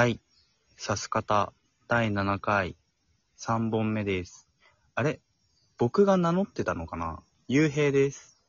[0.00, 0.18] はい。
[0.78, 1.52] さす方
[1.86, 2.74] 第7回
[3.38, 4.48] 3本目です。
[4.94, 5.20] あれ？
[5.76, 7.22] 僕が名乗ってたのかな？
[7.48, 8.42] ゆうへいです。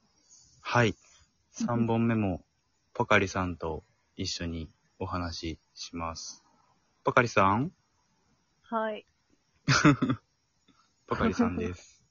[0.62, 0.96] はい。
[1.60, 2.46] 3本目も
[2.94, 3.84] ポカリさんと
[4.16, 6.42] 一緒にお話しします。
[7.04, 7.74] ポカリさん？
[8.62, 9.06] はい。
[11.06, 12.02] ポカリさんです。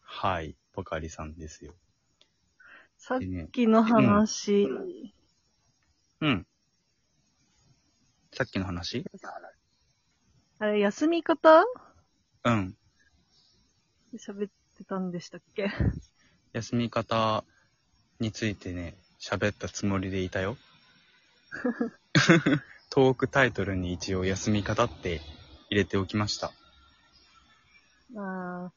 [0.00, 0.56] はい。
[0.72, 1.74] ポカリさんですよ。
[2.96, 3.18] さっ
[3.52, 4.66] きの話、
[6.22, 6.46] うん。
[8.36, 9.04] さっきの話？
[10.58, 11.64] あれ、休み方？
[12.44, 12.76] うん。
[14.18, 15.70] 喋ってたんでしたっけ？
[16.52, 17.44] 休み方
[18.18, 20.56] についてね、喋ったつもりでいたよ。
[22.90, 25.20] トークタイトルに一応休み方って
[25.70, 26.50] 入れておきました。
[28.16, 28.72] あ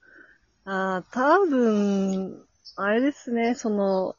[0.66, 4.16] ーあー、多分、あれですね、その、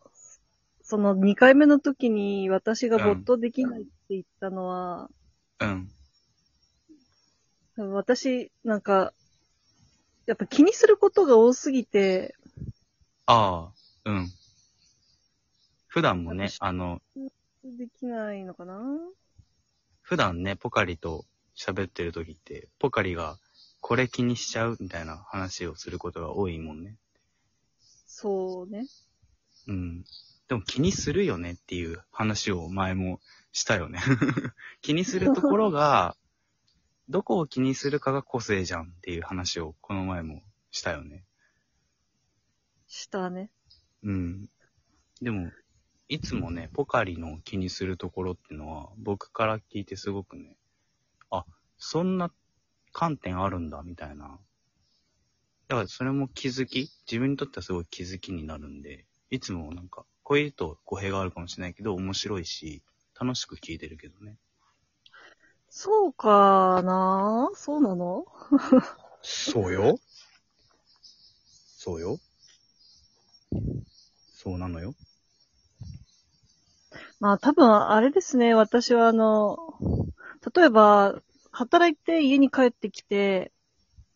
[0.82, 5.08] その2回目の時に私が没頭できないって言ったのは、
[5.60, 5.90] うん。
[7.94, 9.12] 私、なんか、
[10.26, 12.34] やっぱ気にすることが多すぎて、
[13.26, 13.70] あ
[14.04, 14.28] あ、うん。
[15.86, 17.00] 普段もね、あの、
[17.64, 18.80] できないのかな？
[20.00, 21.24] 普段ね、ポカリと
[21.56, 23.38] 喋ってる時って、ポカリが
[23.80, 26.96] これ気にしちゃうみたいな話をすることが多いもんね。
[28.06, 28.86] そうね。
[29.66, 30.04] うん。
[30.48, 33.20] でも気にするよねっていう話を前も
[33.52, 34.00] したよね。
[34.80, 36.16] 気にするところが、
[37.08, 41.24] どこを気にするかが個性じゃんっていう話をこの前もしたよね。
[42.86, 43.50] したね。
[44.02, 44.50] うん。
[45.20, 45.50] でも、
[46.08, 50.56] いつもね、ポカリの気にするところってのは、僕から聞いてすごくね、
[51.30, 51.44] あ、
[51.76, 52.32] そんな
[52.92, 54.38] 観点あるんだ、みたいな。
[55.68, 62.82] だからそれも気づき自分にとってはすごい気づきになるんで、いつもなんか、こういうと語弊があるかもしれないけど、面白いし、
[63.20, 64.36] 楽しく聞いてるけどね。
[65.68, 67.50] そうかな？
[67.54, 68.26] そうなの？
[69.22, 69.98] そうよ。
[71.76, 72.18] そうよ。
[74.34, 74.94] そうなのよ。
[77.20, 79.58] まあ多分あれですね、私はあの、
[80.54, 81.20] 例えば、
[81.50, 83.52] 働いて家に帰ってきて、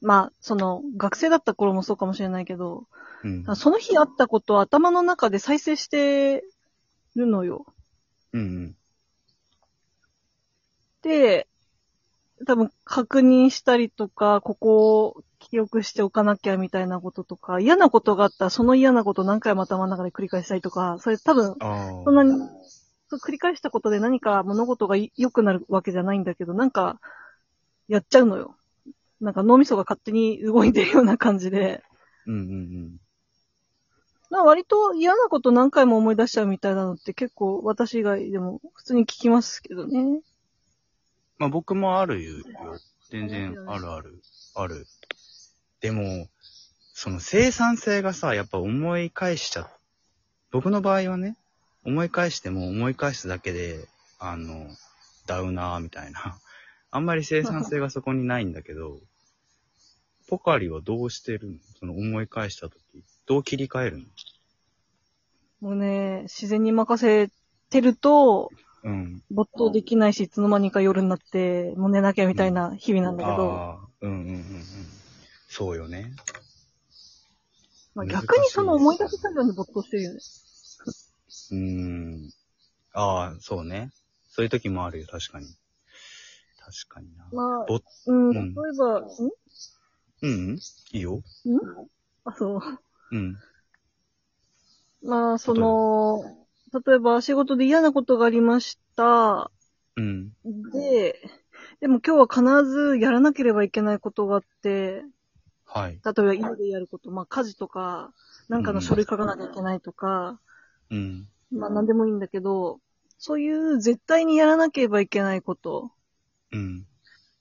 [0.00, 2.86] まあ、その、学生だった頃もそうかもしれないけど、
[3.24, 3.56] うん。
[3.56, 6.44] その日あったことを頭の中で再生して
[7.16, 7.66] るのよ。
[8.32, 8.76] うんうん。
[11.02, 11.48] で、
[12.46, 21.56] 多分確認したりとか、ここを記憶しておかなきゃみたいなこととか、嫌なことがあったらその嫌なことを何回も頭の中で繰り返したりとか、それ多分。
[22.04, 22.32] そんなに、
[23.22, 26.98] 繰り返したことで何か物事が良くなるわけじゃないんだけど、なんか、
[27.88, 28.56] やっちゃうのよ。
[29.20, 31.82] なんか脳みそが勝手に動いてるような感じで、
[32.26, 32.96] うんうんうん。
[34.30, 40.22] まあ割と嫌なこと何回も思い出しちゃうみたいなのって結構私以外でも普通に聞きますけどね。
[41.38, 42.44] まあ僕もあるよ。
[43.10, 44.22] 全然あるある。
[44.54, 44.86] ある。
[45.80, 46.28] でも、
[46.94, 49.68] その生産性がさ、やっぱ思い返しちゃ、
[50.50, 51.36] 僕の場合はね、
[51.84, 53.88] 思い返しても思い返すだけで、
[54.18, 54.68] あの、
[55.26, 56.38] ダウナーみたいな。
[56.90, 59.00] あんまり生産性がそこにないんだけど、
[60.28, 61.58] ポカリはどうしてるの？
[61.80, 63.02] その思い返したとき。
[63.26, 64.04] どう切り替えるの？
[65.60, 67.30] もうね、自然に任せ
[67.70, 68.50] てると、
[68.84, 69.22] うん。
[69.30, 74.42] 没頭できないし、いつの間にか夜になって、もう寝なきゃみたいな日々なんだけど、ああ、うんうんうんうん。
[75.48, 76.12] そうよね。
[77.94, 80.18] まあ、逆にその思い出す作業に没頭してるよね。
[81.50, 82.30] うーん。
[82.94, 83.90] ああ、そうね。
[84.30, 85.46] そういう時もあるよ、確かに。
[86.58, 87.28] 確かにな。
[87.32, 89.06] まあ、ぼうん、うん例えば、ん
[90.22, 90.58] うん
[90.92, 91.16] いいよ。
[91.16, 91.22] ん？
[92.24, 92.60] あ、そう。
[93.10, 93.36] うん。
[95.02, 96.41] まあ、その、
[96.72, 99.50] 例えば仕事で嫌なことがありました。
[99.96, 100.32] うん。
[100.72, 101.20] で、
[101.80, 105.04] でも今日は必ずやらなければいけないことがあって、
[105.66, 106.00] はい。
[106.04, 108.12] 例えば家でやること、まあ家事とか、
[108.48, 110.40] なんかの書類書かなきゃいけないとか、
[110.90, 111.28] うん。
[111.50, 112.80] まあ何でもいいんだけど、
[113.18, 115.92] そういう絶対にやらなければいけないこと、
[116.52, 116.86] うん。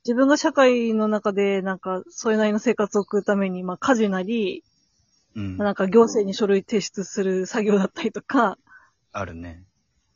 [0.06, 4.63] 自分が社会の中でなんかそれなりの生活を送るために、まあ家事なり、
[5.36, 5.57] うん。
[5.57, 8.57] なんか行政に書類提出する作業だったりとか、
[9.13, 9.66] あるね。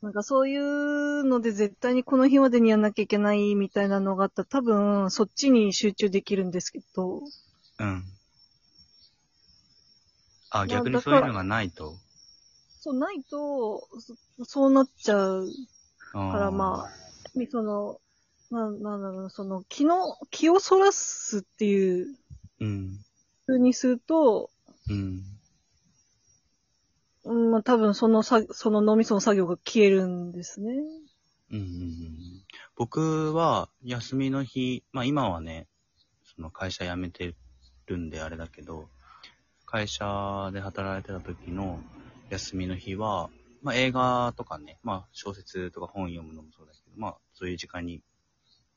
[0.02, 7.22] なんかそういうので絶対にこの日までにやんなきゃいけないみたいなのがあったら多分そっちに集中できるんですけど、
[7.78, 8.04] うん。
[10.50, 11.94] あ、あ逆にそういうのがないと？
[12.80, 13.88] そうないと、
[14.38, 15.48] そそうなっちゃう
[16.12, 18.00] かからまあ、その、
[18.50, 22.06] ななんだろうな、その気の、気をそらすっていう
[22.60, 22.98] うん。
[23.46, 24.50] 風にすると、
[24.88, 25.35] うん。
[27.26, 30.74] うん、まあ多分そのさ、その脳みその作業が消えるんですね。
[31.52, 32.42] うん。
[32.76, 35.66] 僕は休みの日、まあ今はね、
[36.36, 37.34] その会社辞めて
[37.86, 38.88] るんであれだけど、
[39.64, 41.80] 会社で働いてた時の
[42.30, 43.28] 休みの日は、
[43.60, 48.02] まあ映画とかね、まあ小説とか本読むのもそうだけど、まあそういう時間に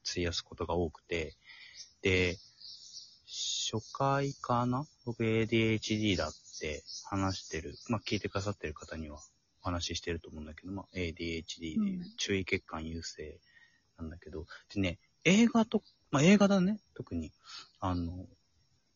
[0.09, 1.35] 費やすことが多くて、
[2.01, 2.37] で、
[3.27, 4.87] 初回かな？
[5.05, 9.19] 僕 ADHD だって話してる、まあ聞いてくださってる方には
[9.63, 13.39] お話ししてると思うんだけど、まあ ADHD でうん注意欠陥優勢
[13.97, 17.31] なんだけど、でね、映画と、まあ映画だね、特に。
[17.79, 18.25] あの、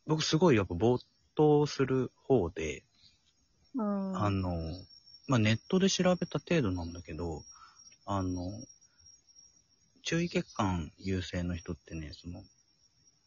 [0.06, 1.06] 僕すごいやっぱ没
[1.36, 2.84] 頭する方で、
[3.76, 4.18] うん。
[4.18, 4.54] あの、
[5.28, 7.44] まあ、ネットで調べた程度なんだけど、
[8.06, 8.52] あの、
[10.04, 12.44] 注意欠陥優勢の人ってね、その、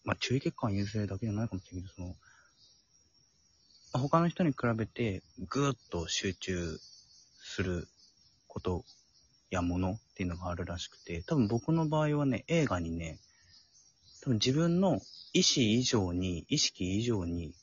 [0.04, 2.16] まあ、注意欠陥優勢だけじゃないかもしれないけど、その、まあ
[3.92, 6.78] 他の人に比べてぐーっと集中
[7.40, 7.88] する
[8.46, 8.84] こと
[9.50, 13.18] やものっていうのがあるらしくて、多分僕の場合はね、映画にね、
[14.22, 15.00] 多分自分の
[15.32, 17.54] 意思以上に、意識以上に、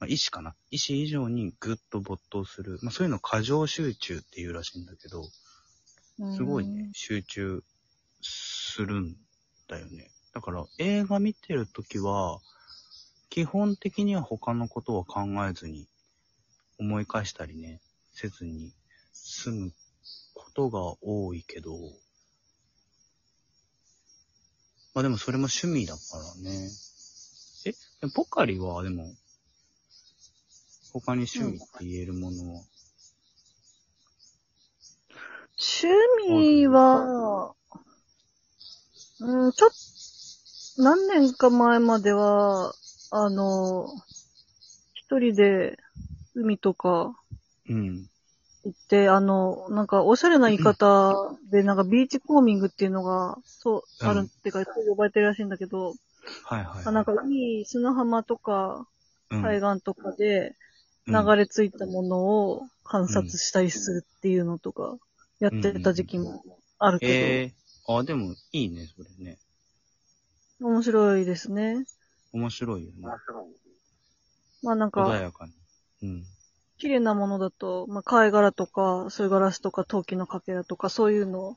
[0.00, 2.78] まあ、意志かな意志以上にぐっと没頭する。
[2.82, 5.24] まあ、そういうのを過剰集中っていうらしいんだけど、
[6.34, 7.62] すごいね、集中
[8.22, 9.16] するん
[9.68, 10.10] だよね。
[10.32, 12.40] だから映画見てるときは、
[13.28, 15.86] 基本的には他のことは考えずに、
[16.78, 17.80] 思い返したりね、
[18.12, 18.72] せずに
[19.12, 19.72] 済む
[20.34, 21.72] ことが多いけど、
[24.94, 26.70] まあでもそれも趣味だからね。
[27.66, 29.12] え、でもポカリはでも、
[30.92, 32.62] 他に趣味って言えるものは、
[35.58, 35.86] 趣
[36.28, 37.54] 味は、
[39.20, 42.74] うん、ちょっと、何年か前までは、
[43.10, 43.88] あの、
[44.94, 45.78] 一人で
[46.34, 47.14] 海とか
[47.68, 48.06] うん。
[48.64, 51.14] 行って、あの、なんかおしゃれな言い方
[51.50, 54.08] で、なんかビーチコーミングっていうのが、そう、うん。
[54.08, 55.94] あるっていうか、そう呼ばれてるらしいんだけど、
[56.44, 58.86] はいはい、あなんか海、砂浜とか、
[59.30, 60.56] うん、海岸とかで
[61.06, 61.26] うん。
[61.26, 64.98] 流れ着いたものを観察したりするっていうのとか、
[65.38, 66.42] やってた時期も
[66.78, 67.54] あるけど、ええ
[67.88, 69.38] あ、でもいいね、それね。
[70.60, 71.84] 面白いですね。
[72.32, 73.08] 面白いよね。
[74.62, 75.52] まあなん穏か、やかに。
[76.02, 76.24] うん。
[76.78, 81.56] 綺麗なものだと、まあ貝殻とか、そういうガラスとか陶器のかけらとか、そういうのを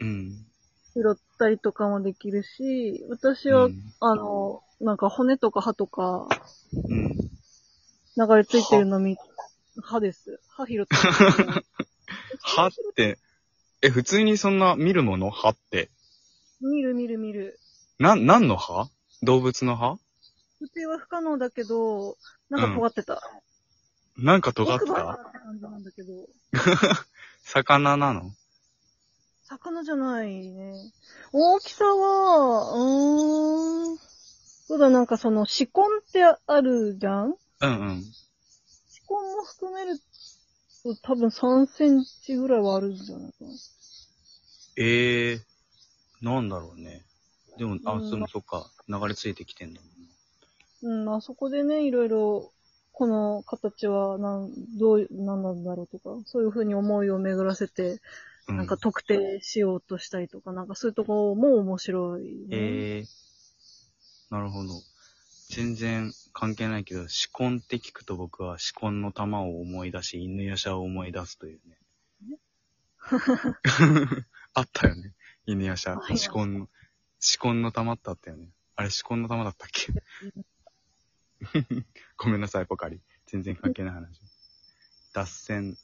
[0.00, 0.46] うん。
[0.94, 3.94] 拾ったりとかもできるし、私は、うん。
[4.00, 6.28] あの、なんか骨とか歯とか
[6.88, 7.14] うん。
[8.16, 9.16] 流れ着いてるの見、
[9.82, 10.40] 歯です。
[10.48, 11.64] 歯拾ってる。
[12.42, 13.18] 歯って、
[13.80, 15.30] え、普通にそんな見るもの？
[15.30, 15.90] 歯って。
[16.60, 17.60] 見る見る見る。
[18.00, 18.90] な、何の歯？
[19.22, 19.98] 動物の歯？
[20.58, 22.16] 普通は不可能だけど、
[22.50, 23.22] なんか尖ってた。
[24.16, 26.12] なんか尖って奥歯たって感じなんだけど、
[27.44, 28.32] 魚なの？
[29.44, 30.74] 魚じゃないね。
[31.32, 33.98] 大きさは、うーん。
[34.66, 35.70] そうだ、なんかその、歯根
[36.00, 37.34] ってあるじゃん？
[37.60, 38.04] うんうん。
[39.08, 39.98] 歯根も含める
[40.82, 43.50] と多分3センチぐらいはあるんじゃないかな。
[44.76, 45.40] ええー、
[46.20, 47.04] なんだろうね。
[47.56, 49.86] でも、あ、うんそのそっか、流れ着いてきてんだも
[50.82, 52.52] うん、あそこでね、いろいろ、
[52.92, 58.00] この形は、なん、どう、なんなんだろうとか、そういうふうに思いを巡らせて、
[58.52, 58.56] んな。
[58.58, 62.28] なんか特定しようとしたりとか、なんかそういうところも面白い、ね。
[62.50, 63.06] ええー、
[64.30, 64.70] なるほど。
[65.50, 71.78] 全然関係ないけど、歯根って聞くと僕は歯根の玉を思い出し、犬やしゃを思い出すというね。
[74.54, 75.14] あったよね。
[75.46, 75.92] 犬やしゃ。
[75.92, 76.68] あります歯根の、
[77.18, 78.48] 歯根の玉ってあったよね。
[78.76, 79.92] あれ歯根の玉だったっけ？
[82.16, 83.00] ごめんなさい、ポカリ。
[83.26, 84.20] 全然関係ない話。
[85.12, 85.78] 脱線、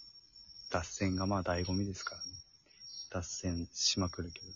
[0.70, 2.26] 脱線がまあ醍醐味ですからね。
[3.10, 4.46] 脱線しまくるけど。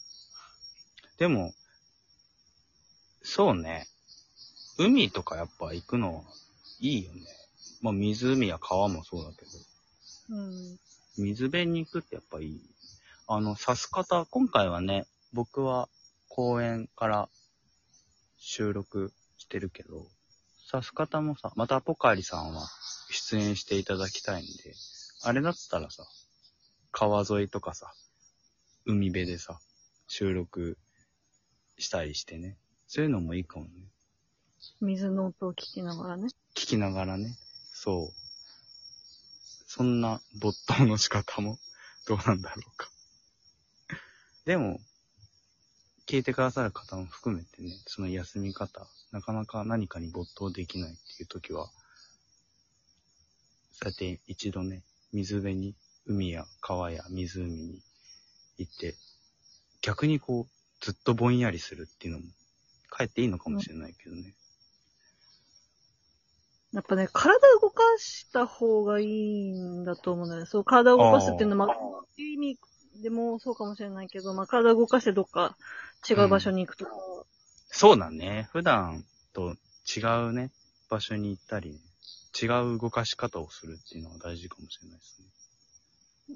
[1.18, 1.54] でも、
[3.22, 3.88] そうね。
[4.78, 6.22] 海とかやっぱ行くのは
[6.80, 7.20] いいよね。
[7.80, 9.50] まあ湖や川もそうだけど。
[10.30, 10.78] うん。
[11.16, 12.60] 水辺に行くってやっぱいい。
[13.26, 15.88] あの、刺す方、今回はね、僕は
[16.28, 17.28] 公園から
[18.38, 20.06] 収録してるけど、
[20.70, 22.68] 刺す方もさ、またポカリさんは
[23.10, 24.74] 出演していただきたいんで、
[25.22, 26.04] あれだったらさ、
[26.92, 27.92] 川沿いとかさ、
[28.84, 29.58] 海辺でさ、
[30.08, 30.76] 収録
[31.78, 32.56] したりしてね。
[32.86, 33.70] そういうのもいいかもね。
[34.80, 36.28] 水の音を聞きながらね。
[36.54, 37.36] 聞きながらね。
[37.72, 38.28] そう。
[39.66, 41.58] そんな没頭の仕方も
[42.06, 42.88] どうなんだろうか。
[44.44, 44.80] でも、
[46.06, 51.70] 聞いてくださる方も含めてね、その休み方、なかなか何かに没頭できないっていう時は、
[53.72, 55.74] そうやって一度ね、水辺に、
[56.06, 57.82] 海や川や湖に
[58.56, 58.96] 行って、
[59.82, 62.26] 逆にこう、ずっとぼんやりするっていうのも、
[62.88, 64.34] かえっていいのかもしれないけどね。
[66.72, 70.46] やっぱね、体動かした方がいいんだと思うんだよね。
[70.46, 71.76] そう、体を動かすっていうのは、まあ、
[72.16, 72.58] 意味
[73.02, 75.56] でもそうかもしれないけど、まあ、体を動かしてどっか
[76.08, 76.92] 違う場所に行くとか、
[77.70, 78.48] そうだね。
[78.52, 79.56] 普段と
[79.86, 80.50] 違うね、
[80.88, 81.78] 場所に行ったり、ね、
[82.40, 85.20] 違う動かし方をするっていうのは大事かもしれないです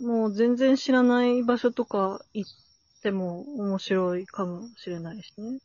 [0.02, 0.06] ね。
[0.06, 2.50] もう全然知らない場所とか行っ
[3.02, 5.58] ても面白いかもしれないしね。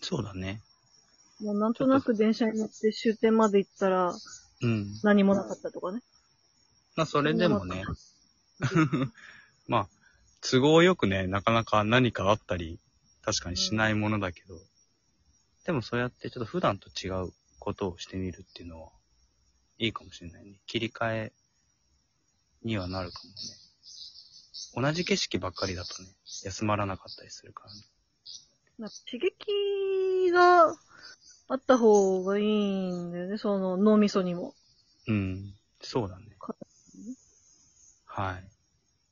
[0.00, 0.60] そうだね。
[1.40, 4.14] もうなんとなく電車に乗って終点まで行ったら
[4.62, 4.86] うん。
[5.02, 6.00] 何もなかったとかね。
[6.96, 7.82] まあ、それでもね、
[9.68, 9.88] まあ、
[10.40, 12.78] 都合よくね、なかなか何かあったり、
[13.22, 14.60] 確かにしないものだけど、
[15.64, 18.90] でもそうやってちょっと普段と違うことをしてみるっていうのは、
[19.78, 20.60] いいかもしれないね。
[20.66, 21.32] 切り替え
[22.62, 23.64] にはなるかもね。
[24.86, 26.08] 同じ景色ばっかりだとね、
[26.44, 27.80] 休まらなかったりするからね。
[28.78, 30.74] なんか刺激が
[31.48, 34.54] あった方がいいんだよね、その脳みそにも。
[35.06, 36.36] うん、そうだね。
[36.38, 36.58] 体
[38.04, 38.48] はい。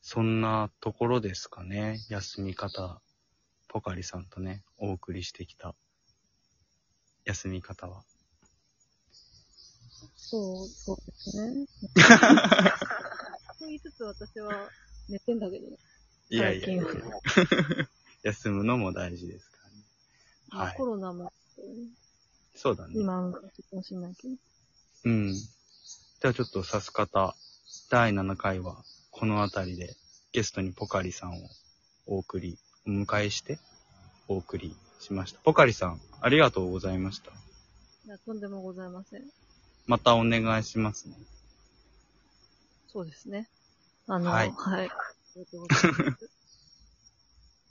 [0.00, 2.00] そんなところですかね。
[2.08, 3.00] 休み方、
[3.68, 5.74] ポカリさんとね、お送りしてきた
[7.24, 8.02] 休み方は。
[10.16, 11.66] そう、そうですね。
[13.58, 14.68] そう言いつつ私は
[15.08, 15.76] 寝てんだけどね。
[16.30, 16.84] いやいやいや
[18.22, 20.66] 休むのも大事ですからね。
[20.66, 21.32] はいコロナも、
[22.54, 22.94] そうだね。
[22.96, 23.40] 今あるか
[23.72, 24.34] もしれないけど。
[25.04, 25.34] うん。
[25.34, 27.36] ではちょっとさす方、
[27.90, 29.96] 第7回はこの辺りで
[30.32, 31.48] ゲストにポカリさんを
[32.06, 33.58] お送り、お迎えして
[34.28, 35.40] お送りしました。
[35.40, 37.30] ポカリさん、ありがとうございました。
[38.06, 39.22] いや、とんでもございません。
[39.86, 41.16] またお願いしますね。
[42.88, 43.48] そうですね。
[44.06, 44.84] あの、はいはい。
[44.84, 44.88] あ
[45.36, 46.30] りがとうございます